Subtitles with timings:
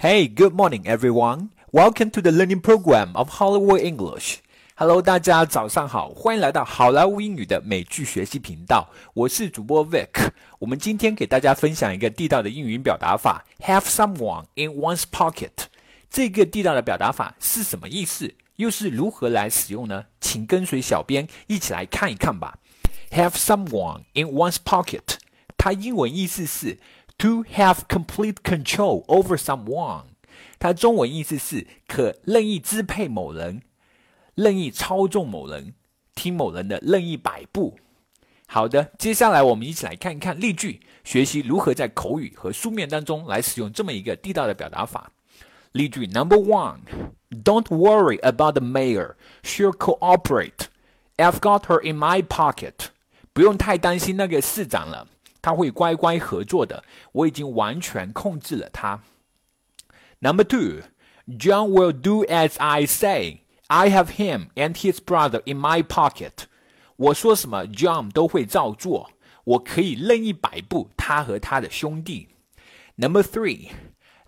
[0.00, 1.48] Hey, good morning, everyone.
[1.72, 4.36] Welcome to the learning program of Hollywood English.
[4.76, 8.90] Hello，大家早上好，欢迎来到好莱坞英语的美剧学习频道。
[9.14, 10.30] 我是主播 Vic。
[10.58, 15.52] 我们今天给大家分享一个地道的英语表达法：Have someone in one's pocket。
[16.10, 18.34] 这个地道的表达法是什么意思？
[18.56, 20.04] 又是如何来使用呢？
[20.20, 22.58] 请跟随小编一起来看一看吧。
[23.12, 25.16] Have someone in one's pocket，
[25.56, 26.78] 它英文意思是。
[27.20, 30.04] To have complete control over someone，
[30.58, 33.62] 它中文意思是可任意支配某人，
[34.34, 35.72] 任意操纵某人，
[36.14, 37.78] 听某人的任意摆布。
[38.46, 45.10] 好的，接下来我们一起来看一看例句，学习如何在口语和书面当中来使用这么一个地道的表达法。
[45.72, 49.14] 例句 Number one，Don't worry about the mayor.
[49.42, 50.66] She'll cooperate.
[51.16, 52.90] I've got her in my pocket.
[53.32, 55.08] 不用太担心那个市长了。
[55.40, 56.82] 他会乖乖合作的，
[57.12, 59.00] 我已经完全控制了他。
[60.20, 60.82] Number two,
[61.28, 63.40] John will do as I say.
[63.68, 66.44] I have him and his brother in my pocket.
[66.96, 69.10] 我说什么，John 都会照做。
[69.44, 72.28] 我可以任意摆布他和他的兄弟。
[72.96, 73.70] Number three,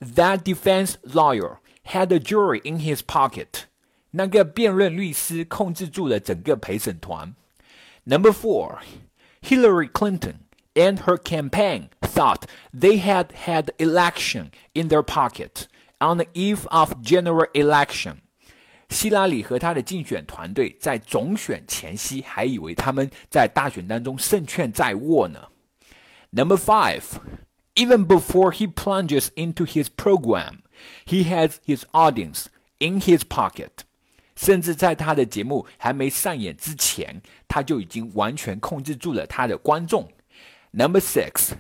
[0.01, 3.64] that defense lawyer had a jury in his pocket.
[4.11, 7.34] 那个辩论律师控制住了整个陪审团。
[8.05, 8.78] Number four,
[9.42, 10.34] Hillary Clinton
[10.75, 12.42] and her campaign thought
[12.73, 15.67] they had had election in their pocket
[15.98, 18.19] on the eve of general election.
[18.89, 25.48] 希拉里和他的竞选团队在总选前夕还以为他们在大选当中胜券在握呢。
[26.31, 27.03] Number five,
[27.75, 30.61] even before he plunges into his program,
[31.05, 32.47] he has his audience
[32.78, 33.70] in his pocket.
[34.37, 40.09] 甚至在他的节目还没上演之前，他就已经完全控制住了他的观众。
[40.73, 41.53] Number six,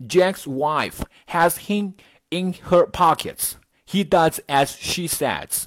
[0.00, 1.94] Jack's wife has him
[2.30, 3.52] in her pockets.
[3.86, 5.64] He does as she says.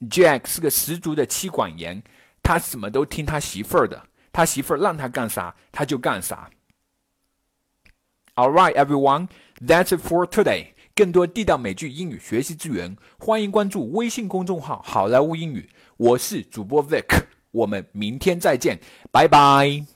[0.00, 2.02] Jack 是个十足的妻管严，
[2.42, 6.50] 他什么都听他媳妇儿的，他媳妇儿让他干啥他就干啥。
[8.34, 9.28] All right, everyone,
[9.60, 10.68] that's it for today.
[10.94, 15.68] 更多地道美剧英语学习资源，欢迎关注微信公众号“好莱坞英语”。
[15.96, 18.80] 我是主播 Vic，我们明天再见，
[19.10, 19.93] 拜拜。